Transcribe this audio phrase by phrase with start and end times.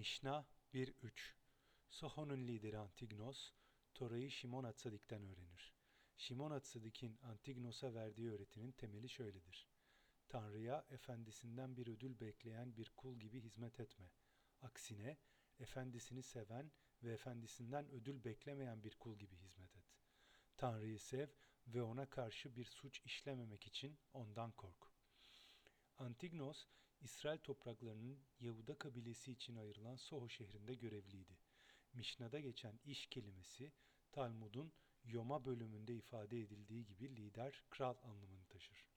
[0.00, 1.34] Mişna 1.3
[1.88, 3.52] Soho'nun lideri Antignos,
[3.94, 5.74] Tora'yı Şimon Atsadik'ten öğrenir.
[6.16, 9.68] Şimon Atsadik'in Antignos'a verdiği öğretinin temeli şöyledir.
[10.28, 14.10] Tanrı'ya efendisinden bir ödül bekleyen bir kul gibi hizmet etme.
[14.60, 15.18] Aksine
[15.58, 16.72] efendisini seven
[17.02, 19.84] ve efendisinden ödül beklemeyen bir kul gibi hizmet et.
[20.56, 21.28] Tanrı'yı sev
[21.66, 24.92] ve ona karşı bir suç işlememek için ondan kork.
[25.98, 26.66] Antignos,
[27.00, 31.38] İsrail topraklarının Yahuda kabilesi için ayrılan Soho şehrinde görevliydi.
[31.92, 33.72] Mişna'da geçen iş kelimesi
[34.12, 34.72] Talmud'un
[35.04, 38.88] Yoma bölümünde ifade edildiği gibi lider, kral anlamını taşır.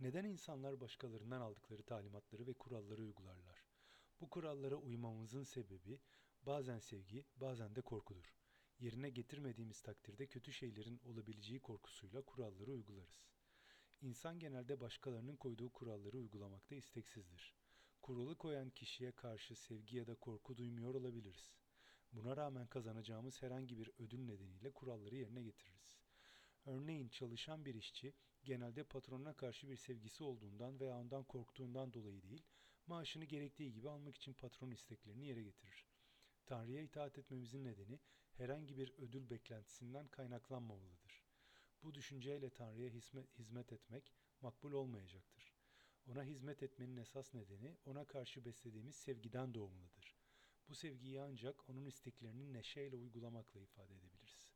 [0.00, 3.64] Neden insanlar başkalarından aldıkları talimatları ve kuralları uygularlar?
[4.20, 6.00] Bu kurallara uymamızın sebebi
[6.46, 8.34] bazen sevgi, bazen de korkudur.
[8.78, 13.26] Yerine getirmediğimiz takdirde kötü şeylerin olabileceği korkusuyla kuralları uygularız.
[14.02, 17.54] İnsan genelde başkalarının koyduğu kuralları uygulamakta isteksizdir.
[18.02, 21.52] Kuralı koyan kişiye karşı sevgi ya da korku duymuyor olabiliriz.
[22.12, 25.98] Buna rağmen kazanacağımız herhangi bir ödül nedeniyle kuralları yerine getiririz.
[26.66, 32.42] Örneğin çalışan bir işçi genelde patronuna karşı bir sevgisi olduğundan veya ondan korktuğundan dolayı değil,
[32.86, 35.86] maaşını gerektiği gibi almak için patron isteklerini yere getirir.
[36.46, 38.00] Tanrı'ya itaat etmemizin nedeni
[38.32, 41.21] herhangi bir ödül beklentisinden kaynaklanmamalıdır.
[41.82, 42.88] Bu düşünceyle Tanrı'ya
[43.38, 45.54] hizmet etmek makbul olmayacaktır.
[46.06, 50.16] Ona hizmet etmenin esas nedeni ona karşı beslediğimiz sevgiden doğumludur.
[50.68, 54.52] Bu sevgiyi ancak onun isteklerini neşeyle uygulamakla ifade edebiliriz.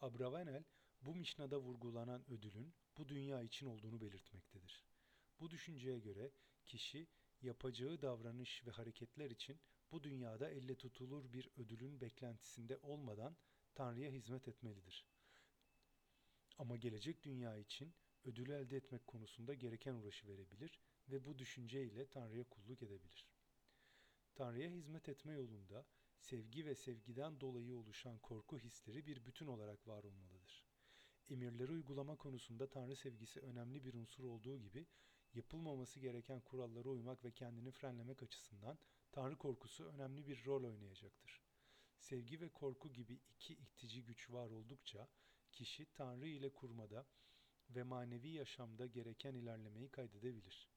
[0.00, 0.64] Abravanel
[1.00, 4.84] bu mişnada vurgulanan ödülün bu dünya için olduğunu belirtmektedir.
[5.40, 6.32] Bu düşünceye göre
[6.64, 7.06] kişi
[7.42, 9.60] yapacağı davranış ve hareketler için
[9.92, 13.36] bu dünyada elle tutulur bir ödülün beklentisinde olmadan
[13.74, 15.04] Tanrı'ya hizmet etmelidir.
[16.58, 22.06] Ama gelecek dünya için ödül elde etmek konusunda gereken uğraşı verebilir ve bu düşünce ile
[22.06, 23.26] Tanrı'ya kulluk edebilir.
[24.34, 25.86] Tanrı'ya hizmet etme yolunda
[26.18, 30.64] sevgi ve sevgiden dolayı oluşan korku hisleri bir bütün olarak var olmalıdır.
[31.28, 34.86] Emirleri uygulama konusunda Tanrı sevgisi önemli bir unsur olduğu gibi
[35.34, 38.78] yapılmaması gereken kurallara uymak ve kendini frenlemek açısından
[39.12, 41.40] Tanrı korkusu önemli bir rol oynayacaktır.
[41.98, 45.08] Sevgi ve korku gibi iki itici güç var oldukça
[45.54, 47.06] kişi Tanrı ile kurmada
[47.70, 50.68] ve manevi yaşamda gereken ilerlemeyi kaydedebilir.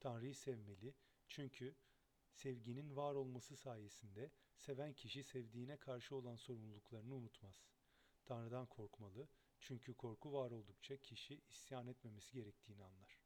[0.00, 0.94] Tanrı'yı sevmeli
[1.28, 1.74] çünkü
[2.30, 7.68] sevginin var olması sayesinde seven kişi sevdiğine karşı olan sorumluluklarını unutmaz.
[8.24, 9.28] Tanrı'dan korkmalı
[9.58, 13.18] çünkü korku var oldukça kişi isyan etmemesi gerektiğini anlar.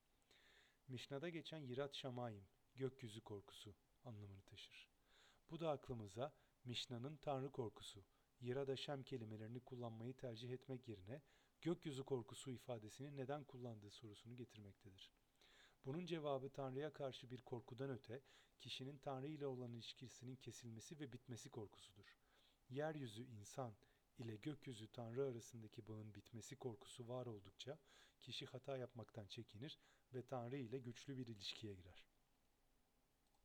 [0.89, 3.75] Mişna'da geçen Yirat Şamayim, gökyüzü korkusu
[4.05, 4.89] anlamını taşır.
[5.51, 6.33] Bu da aklımıza
[6.65, 8.05] Mişna'nın Tanrı korkusu,
[8.41, 11.23] Yirada Şem kelimelerini kullanmayı tercih etmek yerine
[11.61, 15.13] gökyüzü korkusu ifadesini neden kullandığı sorusunu getirmektedir.
[15.85, 18.23] Bunun cevabı Tanrı'ya karşı bir korkudan öte,
[18.61, 22.17] kişinin Tanrı ile olan ilişkisinin kesilmesi ve bitmesi korkusudur.
[22.69, 23.75] Yeryüzü insan
[24.19, 27.79] ile gökyüzü Tanrı arasındaki bağın bitmesi korkusu var oldukça
[28.21, 29.79] kişi hata yapmaktan çekinir
[30.15, 32.05] ve Tanrı ile güçlü bir ilişkiye girer.